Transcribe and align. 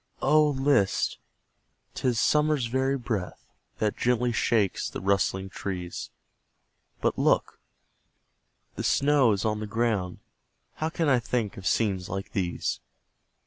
Oh, 0.23 0.49
list! 0.49 1.19
'tis 1.93 2.19
summer's 2.19 2.65
very 2.65 2.97
breath 2.97 3.45
That 3.77 3.95
gently 3.95 4.31
shakes 4.31 4.89
the 4.89 4.99
rustling 4.99 5.47
trees 5.49 6.09
But 7.01 7.19
look! 7.19 7.59
the 8.77 8.83
snow 8.83 9.31
is 9.31 9.45
on 9.45 9.59
the 9.59 9.67
ground 9.67 10.17
How 10.77 10.89
can 10.89 11.07
I 11.07 11.19
think 11.19 11.55
of 11.55 11.67
scenes 11.67 12.09
like 12.09 12.31
these? 12.31 12.79